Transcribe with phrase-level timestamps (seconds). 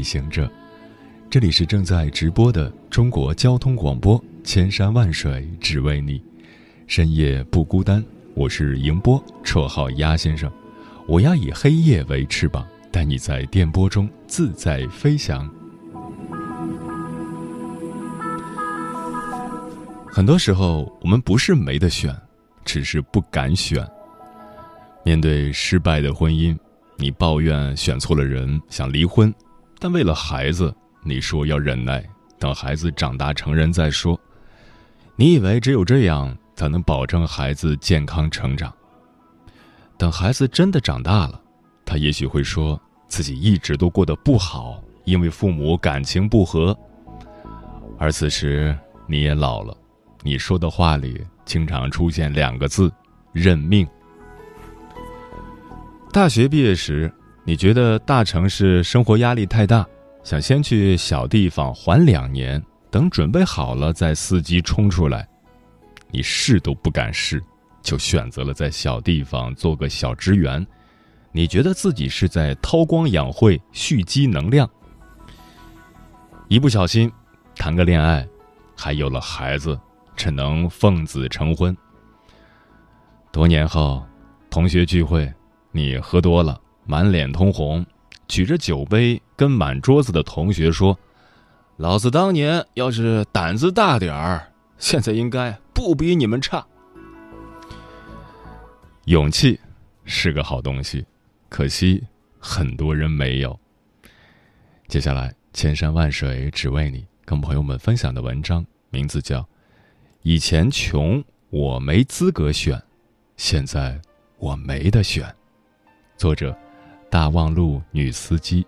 [0.00, 0.50] 位夜行者，
[1.28, 6.22] 这里是正在直播的中国交通广播，千山万水只为你，
[6.86, 8.02] 深夜不孤单。
[8.34, 10.50] 我是迎波，绰号鸭先生。
[11.06, 15.48] 我要以黑夜为翅膀，带你在电波中自在飞翔。
[20.10, 22.16] 很多时候，我们不是没得选，
[22.64, 23.86] 只是不敢选。
[25.04, 26.56] 面对失败的婚姻。
[26.96, 29.32] 你抱怨选错了人，想离婚，
[29.80, 32.04] 但为了孩子，你说要忍耐，
[32.38, 34.20] 等孩子长大成人再说。
[35.16, 38.72] 你以为只有这样才能保证孩子健康成长。
[39.96, 41.40] 等孩子真的长大了，
[41.84, 46.76] 他也许会说自己一直都过得不好，因为父母感情不和。
[47.98, 49.74] 而此时你也老了，
[50.22, 52.92] 你说的话里经常出现两个字：
[53.32, 53.88] 认命。
[56.12, 57.12] 大学毕业时，
[57.50, 59.84] 你觉得大城市生活压力太大，
[60.22, 65.28] 想先去小地方缓两年，等准备好了再伺机冲出来。
[66.12, 67.42] 你试都不敢试，
[67.82, 70.64] 就选择了在小地方做个小职员。
[71.32, 74.70] 你觉得自己是在韬光养晦、蓄积能量。
[76.46, 77.10] 一不小心，
[77.56, 78.24] 谈个恋爱，
[78.76, 79.76] 还有了孩子，
[80.14, 81.76] 只能奉子成婚。
[83.32, 84.06] 多年后，
[84.48, 85.28] 同学聚会。
[85.72, 86.60] 你喝多了，
[86.90, 87.86] 满脸通红，
[88.26, 90.98] 举着酒杯跟满桌子的同学说
[91.78, 96.66] ：“老子当年要是胆子大点儿，现在应该不比你们差。”
[99.06, 99.60] 勇气
[100.04, 101.06] 是个好东西，
[101.48, 102.02] 可惜
[102.40, 103.56] 很多人没有。
[104.88, 109.42] 接下来，千山万水只为你，跟朋友们分享的文章名字叫
[110.22, 112.82] 《以前穷我没资格选，
[113.36, 114.00] 现在
[114.38, 115.24] 我没得选》。
[116.16, 116.54] 作者：
[117.10, 118.64] 大望路女司机。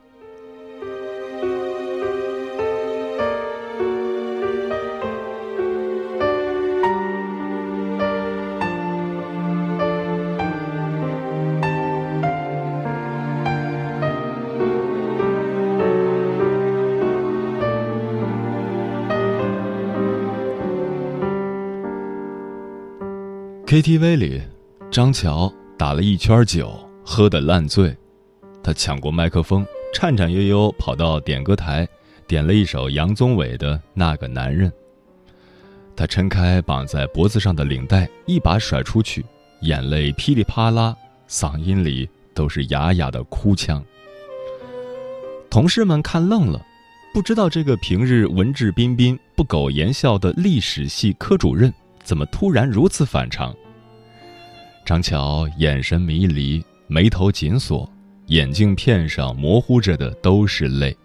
[23.64, 24.42] KTV 里，
[24.91, 26.92] 张乔打了一圈酒。
[27.04, 27.94] 喝得烂醉，
[28.62, 31.87] 他抢过麦克风，颤颤悠悠跑到点歌台，
[32.28, 34.71] 点了一首杨宗纬的《那个男人》。
[35.97, 39.25] 他撑开绑在脖子上的领带，一把甩出去，
[39.62, 40.97] 眼泪噼里啪啦，
[41.28, 43.84] 嗓音里都是哑哑的哭腔。
[45.51, 46.65] 同事们看愣了，
[47.12, 51.72] 不知道这个平日文质彬彬、不苟言笑的历史系科主任，
[52.05, 53.53] 怎么突然如此反常。
[54.87, 56.65] 张乔眼神迷离。
[56.89, 57.91] 眉头紧锁，
[58.32, 60.97] 眼镜片上模糊着的都是泪。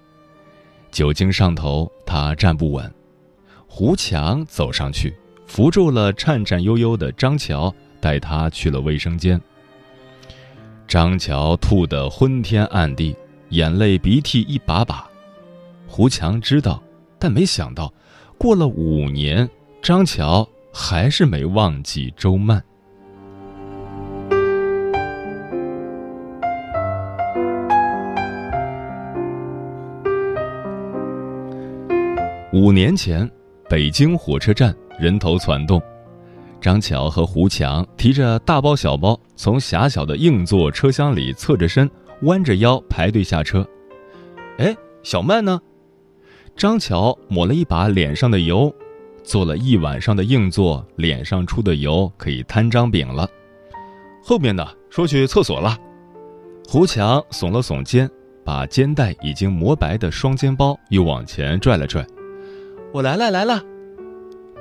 [0.89, 2.89] 酒精上头，他站不稳。
[3.67, 5.13] 胡强走上去，
[5.45, 9.39] 扶住了颤颤悠悠的张乔，带他去了卫生间。
[10.87, 13.13] 张乔吐得昏天暗地，
[13.49, 15.05] 眼泪鼻涕一把把。
[15.85, 16.81] 胡强知道，
[17.19, 17.93] 但没想到，
[18.37, 19.49] 过了五年，
[19.81, 22.63] 张乔还是没忘记周曼。
[32.57, 33.29] 五年前，
[33.69, 35.79] 北京火车站人头攒动，
[36.59, 41.87] 张乔和胡强提着大包小包，从狭小的硬座车厢里侧着身，
[42.23, 43.63] 弯着腰排队下车。
[44.57, 45.61] 哎，小曼呢？
[46.55, 48.73] 张乔抹了一把脸上的油，
[49.23, 53.29] 坐了一晚上的硬座，脸上出的油可以摊张饼了。
[54.23, 55.77] 后面的说去厕所了。
[56.67, 58.09] 胡强耸了耸肩，
[58.43, 62.03] 把肩带已经磨白的双肩包又往前拽了拽。
[62.93, 63.63] 我来了，来了。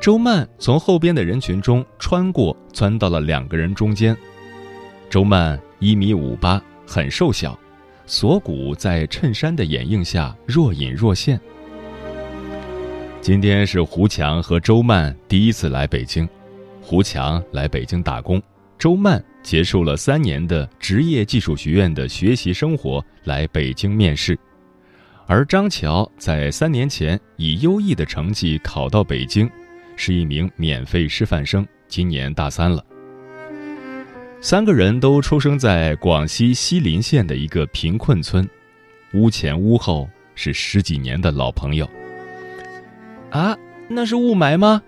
[0.00, 4.16] 周曼从后边的人群中穿过，钻到了两个人中间。
[5.08, 7.58] 周曼一米五八，很瘦小，
[8.04, 11.40] 锁骨在衬衫的掩映下若隐若现。
[13.20, 16.28] 今天是胡强和周曼第一次来北京，
[16.82, 18.42] 胡强来北京打工，
[18.78, 24.38] 周曼结束了三年的职业技术学院的学习生活，来北京面试。
[25.26, 29.50] 而张乔在三年前以优异的成绩考到北京，
[29.96, 32.84] 是一名免费师范生，今年大三了。
[34.40, 38.48] 三个人都出生在广西西林县的一个贫困村，
[39.14, 41.88] 屋前屋后是十几年的老朋友。
[43.30, 43.56] 啊，
[43.88, 44.80] 那是雾霾吗？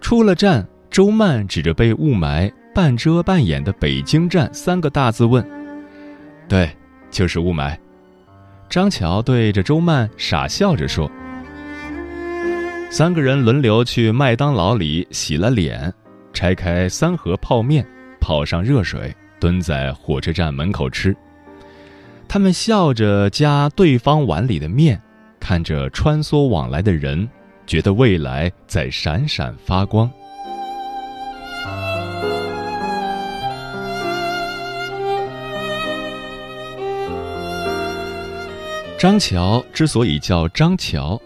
[0.00, 5.46] 出了站，周曼指着被雾霾半遮半掩的北京站三个大字问
[6.48, 6.68] ：“对，
[7.10, 7.78] 就是雾霾。”
[8.68, 11.10] 张乔对着周曼傻笑着说
[12.90, 15.92] ：“三个人轮流去麦当劳里洗了脸，
[16.32, 17.86] 拆开三盒泡面，
[18.20, 21.16] 泡上热水，蹲在火车站门口吃。
[22.26, 25.00] 他们笑着夹对方碗里的面，
[25.38, 27.28] 看着穿梭往来的人，
[27.66, 30.10] 觉得未来在闪闪发光。”
[38.96, 41.20] 张乔之所以叫张乔，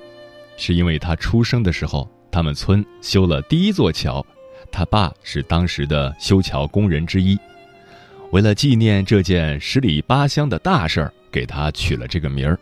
[0.57, 4.25] 是因为他出生的时候，他们村修了第一座桥，
[4.73, 7.39] 他爸是当时的修桥工人之一。
[8.33, 12.59] 为了纪念这件十里八乡的大事儿，给他取了这个名儿。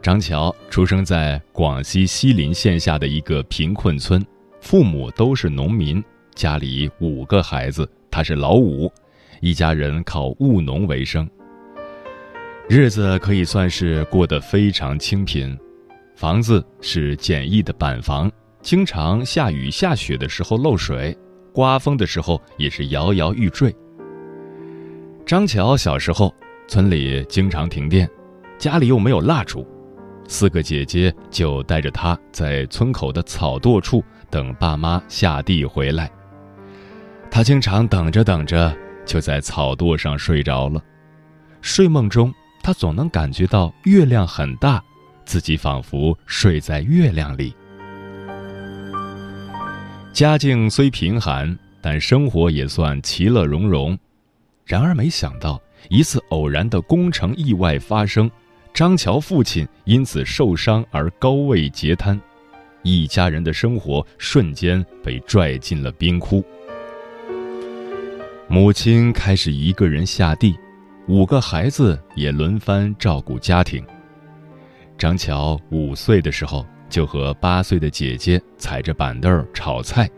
[0.00, 4.24] 张乔出生在广西西林县下的一个贫困村，
[4.62, 6.02] 父母都是农民，
[6.34, 8.90] 家里五个孩子，他是老五，
[9.40, 11.28] 一家人靠务农为生。
[12.72, 15.58] 日子可以算是过得非常清贫，
[16.14, 18.30] 房子是简易的板房，
[18.62, 21.18] 经常下雨下雪的时候漏水，
[21.52, 23.74] 刮风的时候也是摇摇欲坠。
[25.26, 26.32] 张乔小时候，
[26.68, 28.08] 村里经常停电，
[28.56, 29.66] 家里又没有蜡烛，
[30.28, 34.00] 四个姐姐就带着他在村口的草垛处
[34.30, 36.08] 等爸妈下地回来。
[37.32, 38.72] 他经常等着等着，
[39.04, 40.80] 就在草垛上睡着了，
[41.60, 42.32] 睡梦中。
[42.62, 44.82] 他总能感觉到月亮很大，
[45.24, 47.54] 自己仿佛睡在月亮里。
[50.12, 53.98] 家境虽贫寒，但生活也算其乐融融。
[54.66, 58.30] 然而，没想到一次偶然的工程意外发生，
[58.74, 62.20] 张乔父亲因此受伤而高位截瘫，
[62.82, 66.44] 一家人的生活瞬间被拽进了冰窟。
[68.48, 70.56] 母亲开始一个人下地。
[71.10, 73.84] 五个孩子也轮番照顾家庭。
[74.96, 80.08] 张乔五岁的时候，就和八岁的姐姐踩着板凳炒菜，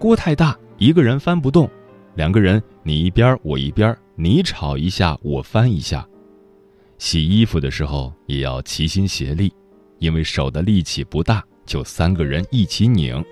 [0.00, 1.70] 锅太大，一个人翻不动，
[2.16, 6.04] 两个人你一边我一边，你炒一下我翻一下。
[6.98, 9.54] 洗衣服的时候也要齐心协力，
[10.00, 13.24] 因为手的力气不大，就三个人一起拧。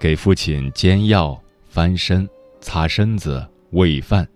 [0.00, 1.38] 给父亲煎药、
[1.68, 2.26] 翻身、
[2.62, 4.26] 擦身子、喂饭。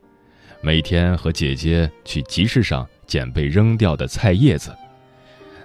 [0.62, 4.76] 每天和姐姐去集市上捡被扔掉的菜叶子，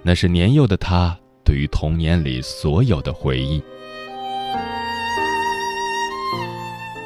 [0.02, 3.62] 那是年幼的他对于童年里所有的回忆。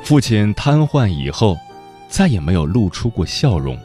[0.04, 1.58] 父亲瘫痪以后，
[2.08, 3.76] 再也没有露出过笑容。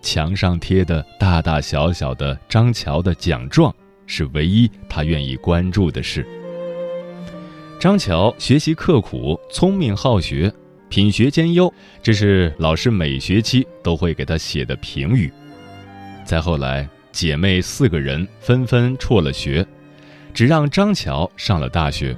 [0.00, 3.74] 墙上贴的大大小小的张乔的奖状，
[4.06, 6.24] 是唯一他愿意关注的事。
[7.80, 10.52] 张乔学习刻苦，聪明好学。
[10.94, 11.74] 品学兼优，
[12.04, 15.28] 这是老师每学期都会给他写的评语。
[16.24, 19.66] 再后来，姐妹四个人纷纷辍了学，
[20.32, 22.16] 只让张乔上了大学。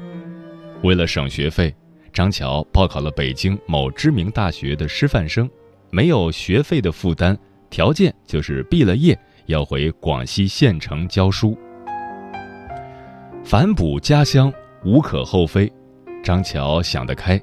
[0.83, 1.75] 为了省学费，
[2.13, 5.49] 张乔报考了北京某知名大学的师范生，
[5.89, 7.35] 没有学费的负担，
[7.71, 11.57] 条件就是毕了业要回广西县城教书。
[13.43, 14.53] 反哺家乡
[14.85, 15.73] 无可厚非，
[16.23, 17.41] 张乔想得开。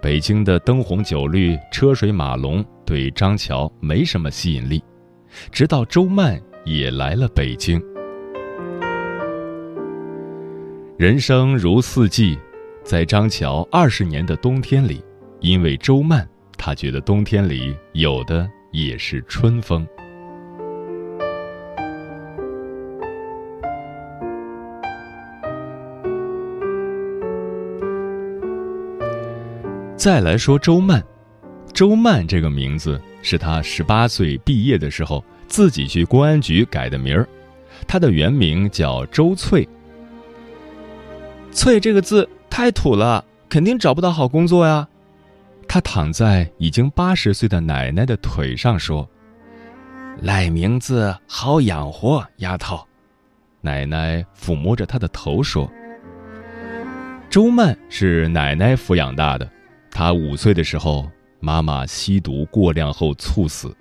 [0.00, 4.80] 北京的灯红酒绿、车水马龙对张乔没什么吸引力，
[5.50, 7.82] 直到周曼也来了北京。
[10.96, 12.38] 人生如四季，
[12.84, 15.02] 在张乔二十年的冬天里，
[15.40, 19.84] 因为周曼，他觉得冬天里有的也是春风。
[29.98, 31.02] 再来说周曼，
[31.74, 37.28] 周曼这个名字是他十八岁毕业的时候自己去公安局改的名儿，
[37.84, 39.68] 她的原名叫周翠。
[41.50, 44.86] 翠这个字太土了，肯定找不到好工作呀。
[45.66, 49.06] 他躺在已经八十岁的奶奶的腿上说
[50.22, 52.78] ：“赖名字好养活，丫头。”
[53.60, 55.68] 奶奶抚摸着她的头说
[57.28, 59.50] ：“周曼是奶奶抚养大的。”
[59.98, 63.76] 他五岁的时候，妈妈吸毒过量后猝死，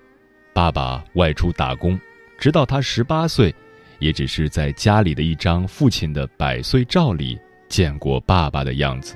[0.51, 1.95] 爸爸外出打工，
[2.39, 3.53] 直到他十八岁，
[3.99, 9.15] 也只是在家里的一张父亲的百岁照里见过爸爸的样子。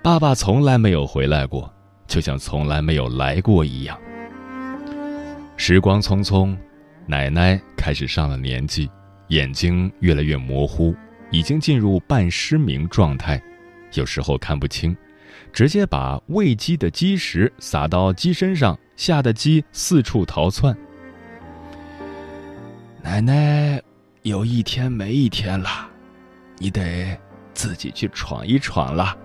[0.00, 1.68] 爸爸从来没有回来过，
[2.06, 3.98] 就像从来没有来过一样。
[5.56, 6.56] 时光匆匆，
[7.04, 8.88] 奶奶开始上了年纪，
[9.26, 10.94] 眼睛越来越模糊，
[11.32, 13.42] 已经进入半失明状态，
[13.94, 14.96] 有时候看不清。
[15.54, 20.76] 直接把喂鸡的鸡食撒到鸡身上，吓得鸡四处逃窜。
[23.00, 23.80] 奶奶
[24.22, 25.88] 有一天没一天了，
[26.58, 27.16] 你得
[27.54, 29.16] 自己去闯一闯了。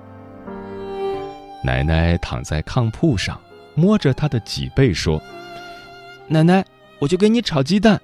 [1.63, 3.41] 奶奶躺在炕铺上，
[3.73, 5.19] 摸着她的脊背说
[6.29, 6.63] ：“奶奶，
[6.99, 7.99] 我就给你炒鸡蛋。”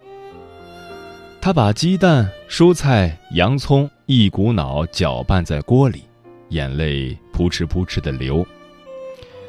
[1.40, 6.06] 她把鸡蛋、蔬菜、洋葱一股脑搅拌在锅里。
[6.50, 8.48] 眼泪扑哧扑哧的流。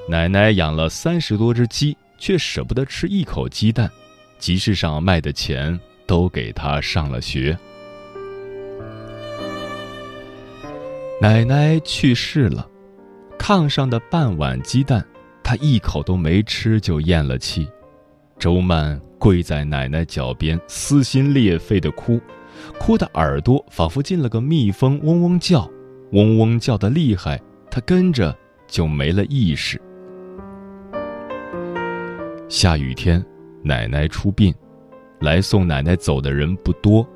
[0.09, 3.89] 奶奶养了三十多只鸡，却舍不得吃一口鸡蛋，
[4.41, 7.57] 集市上卖的钱都给她上了学。
[11.21, 12.69] 奶奶去世了，
[13.39, 15.07] 炕上的半碗鸡蛋，
[15.45, 17.69] 她一口都没吃就咽了气。
[18.37, 22.21] 周曼跪在奶奶脚边，撕心裂肺的哭，
[22.81, 25.71] 哭的耳朵仿佛进了个蜜蜂，嗡嗡叫。
[26.13, 27.41] 嗡嗡叫的厉害，
[27.77, 28.35] 他跟着
[28.67, 29.79] 就没了意识。
[32.49, 33.23] 下雨天，
[33.63, 34.55] 奶奶出殡，
[35.21, 37.07] 来送奶奶走的人不多。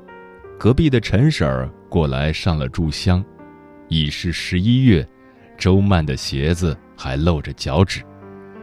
[0.59, 3.25] 隔壁的陈婶儿过来上了炷香。
[3.87, 5.03] 已是十一月，
[5.57, 8.03] 周曼的鞋子还露着脚趾。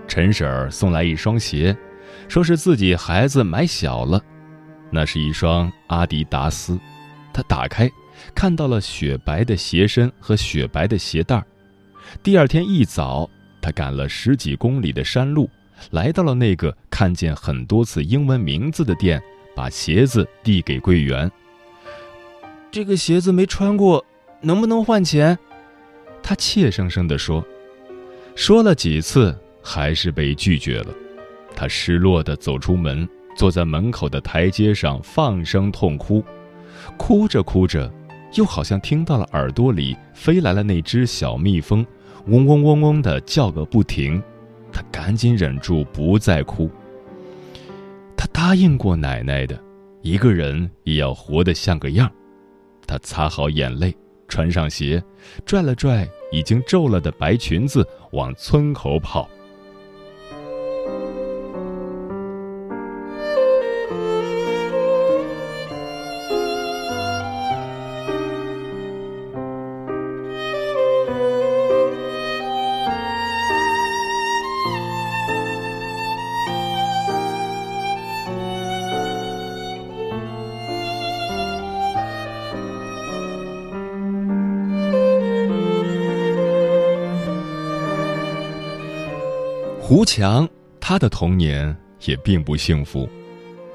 [0.06, 1.76] 陈婶儿送来一双鞋，
[2.28, 4.22] 说是自己孩子买小了。
[4.92, 6.78] 那是一双阿迪达斯，
[7.34, 7.90] 他打开。
[8.36, 11.44] 看到了雪白的鞋身和雪白的鞋带儿。
[12.22, 13.28] 第二天一早，
[13.60, 15.48] 他赶了十几公里的山路，
[15.90, 19.22] 来到了那个看见很多次英文名字的店，
[19.54, 21.30] 把鞋子递给柜员。
[22.70, 24.04] 这个鞋子没穿过，
[24.40, 25.38] 能不能换钱？
[26.22, 27.44] 他怯生生地说。
[28.34, 30.94] 说了几次，还是被拒绝了。
[31.56, 36.22] 他失落地走出门，坐在门口的台阶上放声痛哭，
[36.96, 37.92] 哭着哭着。
[38.34, 41.84] 又好像听到了耳朵里飞来了那只小蜜蜂，
[42.26, 44.22] 嗡嗡嗡嗡的叫个不停。
[44.70, 46.70] 他赶紧忍住不再哭。
[48.16, 49.58] 他答应过奶奶的，
[50.02, 52.10] 一个人也要活得像个样。
[52.86, 53.96] 他擦好眼泪，
[54.28, 55.02] 穿上鞋，
[55.46, 59.28] 拽了拽已经皱了的白裙子，往村口跑。
[89.88, 90.46] 胡强，
[90.78, 93.08] 他的童年也并不幸福。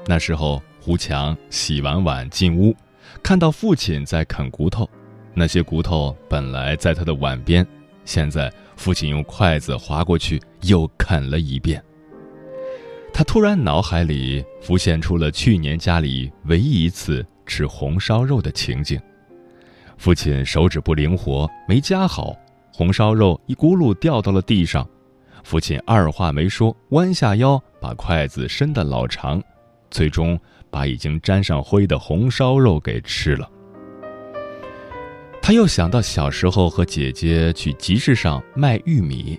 [0.06, 2.72] 那时候，胡强洗完碗进屋，
[3.20, 4.88] 看到父亲在啃骨头，
[5.34, 7.66] 那些骨头本来在他的碗边，
[8.04, 11.82] 现在父亲用筷子划过去，又啃了一遍。
[13.12, 19.00] 他突然脑海里浮现出了去年家里唯一一次吃红烧肉的情景：
[19.98, 22.36] 父亲手指不灵活，没夹好，
[22.72, 24.88] 红烧肉一咕噜掉到了地上。
[25.44, 29.40] 父亲二话没说，弯下腰把筷子伸得老长，
[29.90, 33.48] 最终把已经沾上灰的红烧肉给吃了。
[35.42, 39.38] 他又想到小时候和姐姐去集市上卖玉米，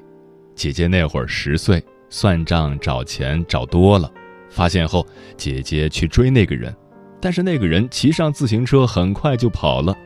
[0.53, 4.09] 姐姐那会儿十岁，算账找钱找多了，
[4.47, 6.73] 发现后姐姐去追那个人，
[7.19, 9.97] 但是那个人骑上自行车很快就跑了。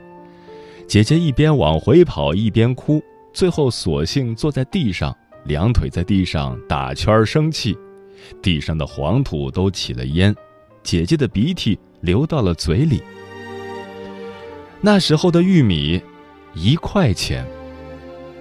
[0.88, 3.04] 姐姐一边往回跑一边哭，
[3.34, 5.14] 最后索性坐在地上。
[5.50, 7.76] 两腿在地上打圈生气，
[8.40, 10.34] 地上的黄土都起了烟，
[10.84, 13.02] 姐姐的鼻涕流到了嘴里。
[14.80, 16.00] 那时候的玉米，
[16.54, 17.44] 一块钱，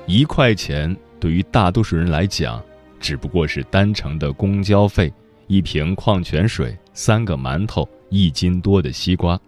[0.07, 2.63] 一块钱对于大多数人来讲，
[3.01, 5.11] 只不过是单程的公交费、
[5.47, 9.41] 一瓶矿泉水、三个馒头、一斤多的西瓜，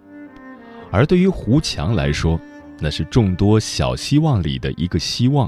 [0.90, 2.40] 而对于胡强来说，
[2.78, 5.46] 那是众多小希望里的一个希望。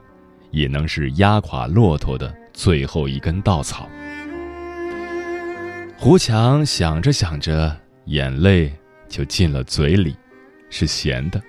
[0.53, 3.89] 也能是压垮骆驼的最后一根稻草。
[5.99, 8.73] 胡强想着想着，眼泪
[9.09, 10.15] 就进了嘴里，
[10.71, 11.43] 是咸的。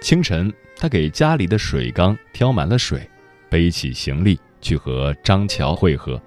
[0.00, 3.08] 清晨，他给家里的水缸挑满了水，
[3.48, 6.20] 背起行李去和张乔会合。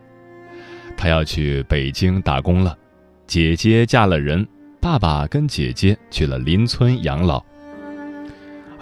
[0.97, 2.77] 他要去北京打工了，
[3.25, 4.45] 姐姐嫁了人，
[4.81, 7.43] 爸爸跟姐姐去了邻村养老。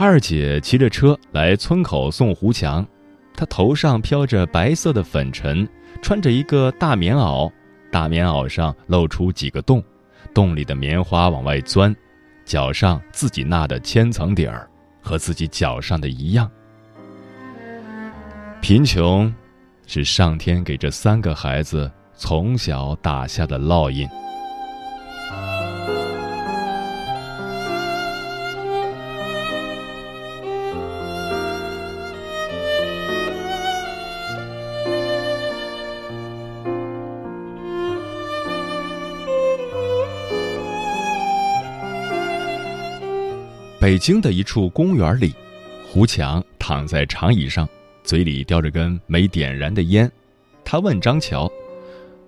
[0.01, 2.87] 二姐骑着车来村口送胡强，
[3.35, 5.67] 她头上飘着白色的粉尘，
[6.01, 7.51] 穿着一个大棉袄，
[7.91, 9.83] 大棉袄上露出几个洞，
[10.33, 11.93] 洞里的棉花往外钻，
[12.45, 14.69] 脚上自己纳的千层底儿，
[15.01, 16.49] 和自己脚上的一样。
[18.61, 19.35] 贫穷，
[19.85, 21.91] 是上天给这三个孩子。
[22.15, 24.05] 从小打下的烙印。
[43.79, 45.33] 北京的一处公园里，
[45.87, 47.67] 胡强躺在长椅上，
[48.03, 50.11] 嘴里叼着根没点燃的烟。
[50.65, 51.49] 他问张乔。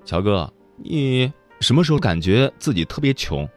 [0.05, 3.48] 乔哥，你什么时候感觉自己特别穷？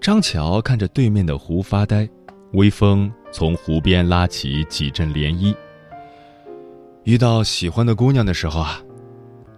[0.00, 2.08] 张乔看着对面的湖发呆，
[2.52, 5.54] 微风从湖边拉起几阵涟漪。
[7.04, 8.82] 遇到喜欢的姑娘的时候啊，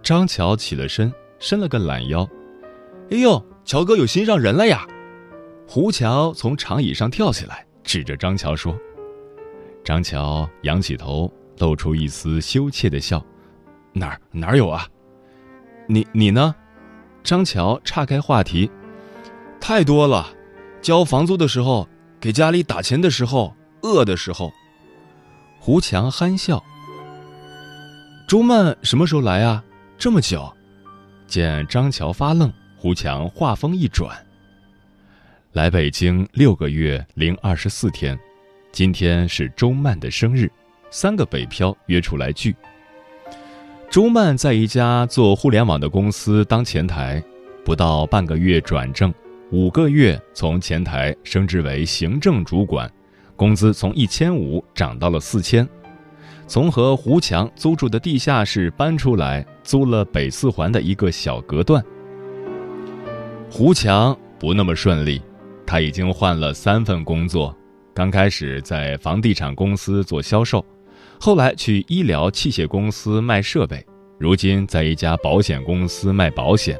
[0.03, 2.27] 张乔起了身，伸了个懒腰。
[3.09, 4.85] 哎呦，乔哥有心上人了呀！
[5.71, 8.75] 胡乔从长椅上跳起来，指着张乔说
[9.85, 13.23] ：“张乔仰起头，露出一丝羞怯的笑，
[13.93, 14.87] 哪儿哪儿有啊？”
[15.87, 16.55] 你你呢？
[17.23, 18.67] 张乔岔开话题，
[19.61, 20.27] 太多了。
[20.81, 21.87] 交房租的时候，
[22.19, 24.51] 给家里打钱的时候，饿的时候。
[25.59, 26.63] 胡强憨笑。
[28.27, 29.63] 周曼什么时候来啊？
[29.99, 30.51] 这么久。
[31.27, 34.17] 见张乔发愣，胡强话锋一转。
[35.51, 38.17] 来北京六个月零二十四天，
[38.71, 40.47] 今天是周曼的生日，
[40.91, 42.55] 三个北漂约出来聚。
[43.89, 47.21] 周曼在一家做互联网的公司当前台，
[47.65, 49.11] 不到半个月转正，
[49.49, 52.87] 五个月从前台升职为行政主管，
[53.35, 55.67] 工资从一千五涨到了四千。
[56.45, 61.83] 从和胡强租住的地下室搬出来，租了北四环的一个小隔断。
[63.49, 65.19] 胡强不那么顺利，
[65.69, 67.55] 他已经换了三份工作，
[67.93, 70.65] 刚开始在房地产公司做销售。
[71.19, 73.85] 后来去医疗器械公司卖设备，
[74.17, 76.75] 如今在一家保险公司卖保险。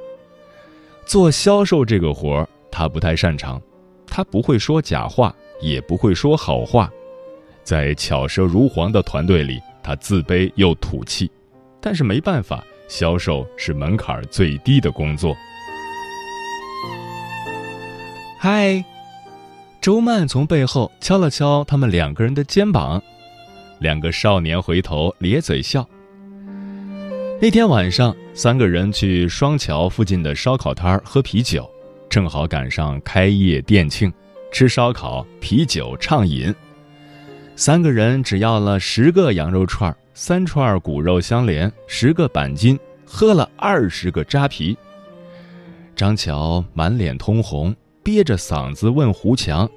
[1.05, 3.61] 做销售这个活儿，他不太擅长，
[4.07, 6.91] 他不会说假话，也不会说好话，
[7.63, 11.29] 在巧舌如簧的团队里，他自卑又土气。
[11.79, 15.37] 但是没办法，销售是门槛最低的工作。
[18.41, 18.81] 嗨，
[19.81, 23.03] 周曼从背后敲了敲他们两个人的肩膀。
[23.79, 25.85] 两个少年回头咧嘴笑。
[27.41, 31.69] 那天晚上，三个人去双桥附近的烧烤摊喝啤酒，
[32.09, 34.09] 正好赶上开业店庆，
[34.53, 36.55] 吃烧烤、啤酒、畅饮。
[37.57, 44.77] 三个人只要了十个羊肉串、三串骨肉相连、十个板筋，喝了二十个扎啤。
[45.93, 47.75] 张乔满脸通红，
[48.09, 49.69] 憋着嗓子问胡强。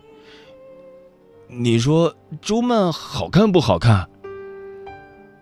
[1.48, 4.08] 你说周曼好看不好看？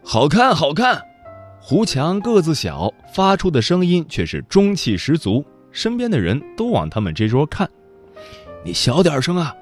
[0.02, 1.00] 好看，好看。
[1.60, 7.70] 胡强个子小，发出的声音却是中气十足，身边的人都往他们这桌看。
[8.64, 9.54] 你小点声啊！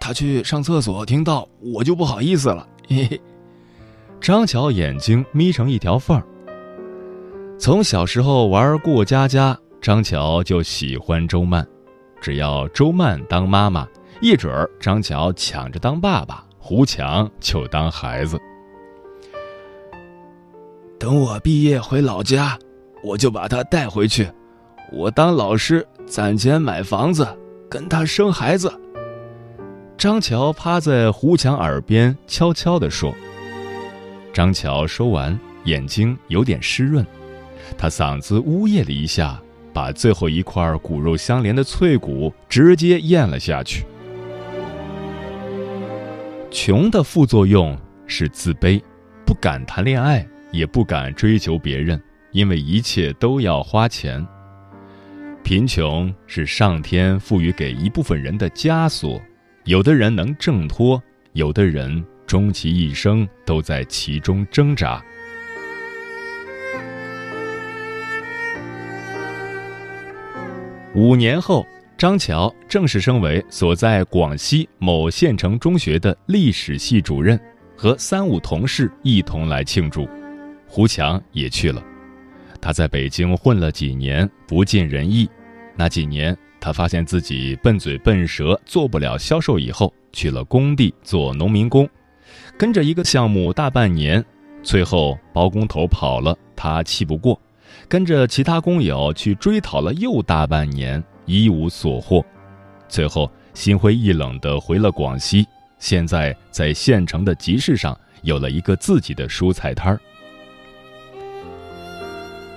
[0.00, 2.64] 他去上厕所听到我就不好意思了。
[2.86, 3.20] 嘿嘿。
[4.20, 6.22] 张乔眼睛眯成一条缝儿。
[7.58, 11.66] 从小时候玩过家家，张乔就喜欢周曼，
[12.20, 13.86] 只要周曼当妈妈。
[14.20, 18.36] 一准儿，张乔抢着当爸爸，胡强就当孩子。
[20.98, 22.58] 等我毕业回老家，
[23.04, 24.28] 我就把他带回去，
[24.90, 27.24] 我当老师攒钱买房子，
[27.70, 28.72] 跟他生孩子。
[29.96, 33.14] 张乔趴在胡强耳边悄悄地说。
[34.32, 37.06] 张乔说完，眼睛有点湿润，
[37.76, 39.40] 他嗓子呜咽了一下，
[39.72, 43.84] 把最后一块骨肉相连的脆骨直接咽了下去。
[46.50, 48.80] 穷的副作用是自卑，
[49.26, 52.00] 不敢谈恋爱，也不敢追求别人，
[52.32, 54.26] 因为一切都要花钱。
[55.44, 59.20] 贫穷是上天赋予给一部分人的枷锁，
[59.64, 61.02] 有的人能挣脱，
[61.32, 65.02] 有的人终其一生都在其中挣扎。
[70.94, 71.66] 五年后。
[71.96, 77.36] 张乔正式升为所在广西某县城中学的历史系主任，
[77.76, 80.08] 和三五同事一同来庆祝。
[80.68, 81.82] 胡强也去了。
[82.60, 85.28] 他在北京混了几年，不尽人意。
[85.74, 91.88] 那几年，他发现自己笨嘴笨舌，做不了销售，以后去了工地做农民工，
[92.56, 94.24] 跟着一个项目大半年，
[94.62, 97.40] 最后包工头跑了，他气不过，
[97.88, 102.22] 跟着其他工友去追讨了又大半年，一无所获，
[102.86, 105.46] 最后心灰意冷地回了广西。
[105.78, 110.00] 现在在县城的集市上有了一个自己的蔬菜摊儿。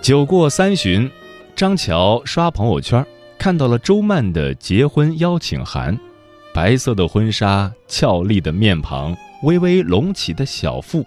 [0.01, 1.09] 酒过三巡，
[1.55, 3.05] 张乔刷朋友圈，
[3.37, 5.97] 看到了周曼的结婚邀请函，
[6.53, 11.05] 白色的婚纱，俏丽的面庞，微微隆起的小腹，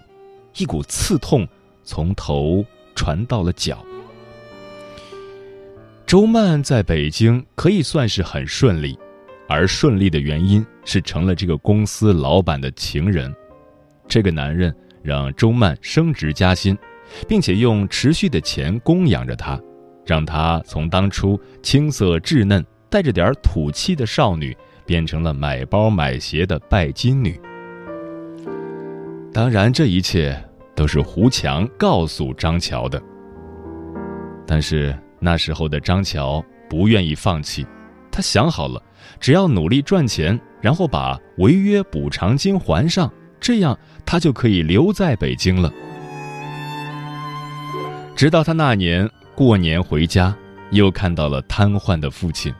[0.57, 1.47] 一股刺痛
[1.83, 3.77] 从头传到了脚。
[6.05, 8.97] 周曼在北京可以算是很顺利，
[9.47, 13.33] 而顺利的原因是成了这个公司老板的情人，
[14.07, 16.77] 这个男人让周曼升职加薪。
[17.27, 19.59] 并且用持续的钱供养着她，
[20.05, 27.39] 让她从当初青涩稚嫩、带着点土气的少女，变成了买包买鞋的拜金女。
[29.31, 30.35] 当然，这一切
[30.75, 33.01] 都是胡强告诉张乔的。
[34.47, 37.65] 但是那时候的张乔不愿意放弃，
[38.11, 38.79] 他想好了，
[39.19, 45.73] 只要努力赚钱，然后把违约补偿金还上，这样他就可以留在北京了。
[48.15, 50.31] 直到他那年过年回家，
[50.69, 52.53] 又看到了瘫痪的父亲。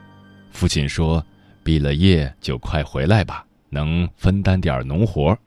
[0.50, 1.24] 父亲说
[1.62, 5.38] ：“毕了业就快回来吧，能分担点农活。”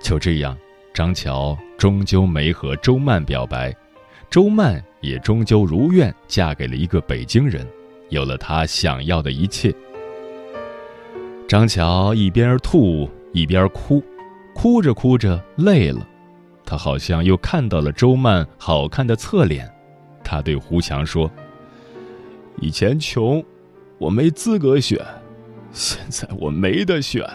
[0.00, 0.56] 就这样，
[0.94, 3.74] 张乔终究没和周曼表白，
[4.30, 7.66] 周曼也终究如愿嫁给了一个北京人，
[8.08, 9.74] 有了他想要的一切。
[11.48, 14.02] 张乔一边吐一边哭，
[14.54, 16.06] 哭着哭着累了。
[16.64, 19.68] 他好像又看到了周曼好看的侧脸，
[20.22, 21.28] 他对胡强说
[22.62, 23.44] ：“以前穷，
[23.98, 25.04] 我没资格选，
[25.72, 27.28] 现在我没得选。”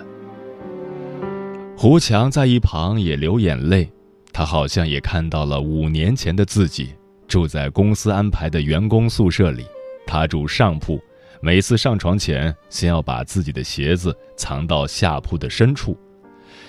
[1.75, 3.91] 胡强在一旁也流眼泪，
[4.31, 6.93] 他好像也看到了五年前的自己，
[7.27, 9.65] 住在公司安排的员工宿舍里，
[10.05, 11.01] 他住上铺，
[11.41, 15.97] 每次上床前先要把自己的鞋子藏到下铺的深处。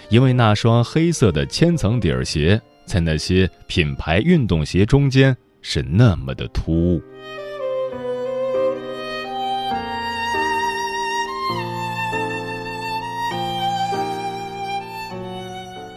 [0.09, 7.03] 因为那双黑色的千层底儿鞋，在那些品牌运动鞋中间是那么的突兀。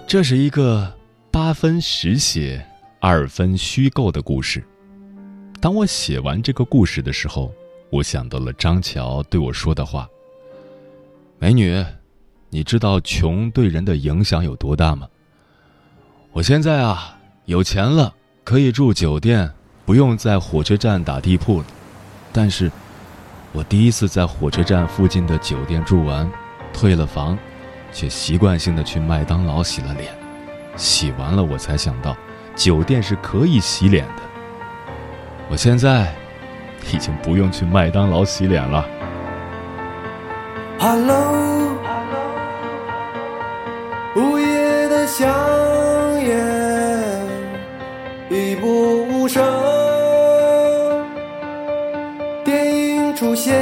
[0.07, 0.91] 这是一个
[1.29, 2.65] 八分实写、
[3.01, 4.63] 二分虚构的故事。
[5.61, 7.53] 当我写完这个故事的时候，
[7.89, 10.07] 我想到了张乔对我说的话
[11.39, 11.83] ：“美女。”
[12.51, 15.07] 你知道穷对人的影响有多大吗？
[16.31, 18.11] 我现在啊有钱了，
[18.43, 19.51] 可以住酒店，
[19.85, 21.65] 不用在火车站打地铺了。
[22.33, 22.71] 但是，
[23.51, 26.27] 我第一次在火车站附近的酒店住完，
[26.73, 27.37] 退了房，
[27.93, 30.11] 却习惯性的去麦当劳洗了脸。
[30.75, 32.17] 洗完了，我才想到，
[32.59, 34.21] 酒店是可以洗脸的。
[35.49, 36.13] 我现在
[36.91, 38.85] 已经不用去麦当劳洗脸了。
[40.77, 41.69] Hello。
[44.17, 45.29] 午夜的香
[46.21, 46.37] 烟，
[48.29, 49.41] 一步无声。
[52.43, 53.55] 电影出现，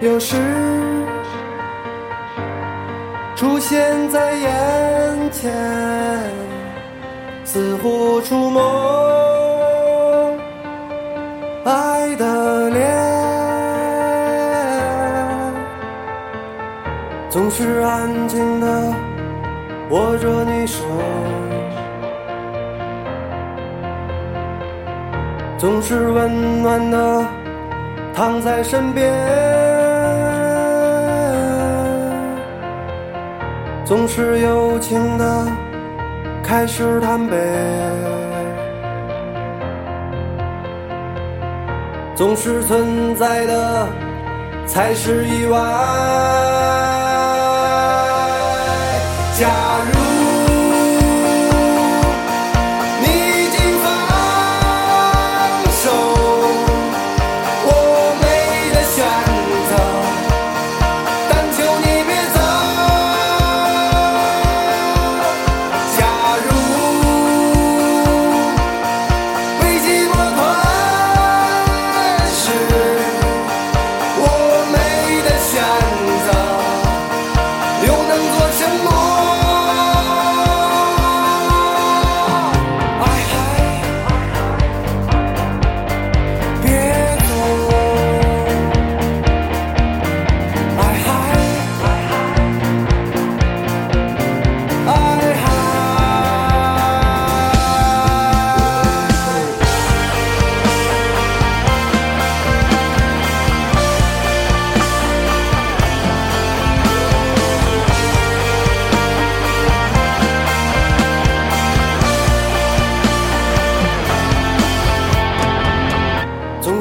[0.00, 0.36] 有时
[3.34, 4.95] 出现在眼
[5.30, 5.52] 前，
[7.44, 8.60] 似乎触摸
[11.64, 12.86] 爱的脸。
[17.28, 18.94] 总是安静的
[19.90, 20.84] 握着你手，
[25.58, 27.24] 总是温暖的
[28.14, 29.12] 躺在身边，
[33.86, 35.46] 总是友情的
[36.42, 37.36] 开始贪杯，
[42.16, 43.86] 总是存在的
[44.66, 46.45] 才是意外。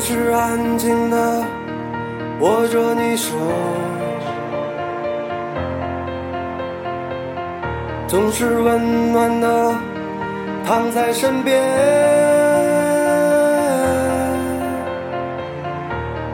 [0.02, 1.44] 是安静的
[2.40, 3.34] 握着你手，
[8.08, 9.76] 总是温暖的
[10.66, 11.62] 躺在身边，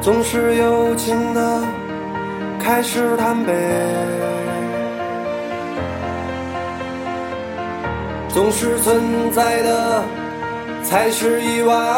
[0.02, 1.62] 总是友情的
[2.60, 3.54] 开始贪杯，
[8.30, 10.04] 总是存在的
[10.84, 11.96] 才是意外。